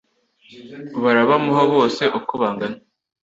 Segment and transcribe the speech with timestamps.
[1.03, 2.77] barabamuha bose uko bangana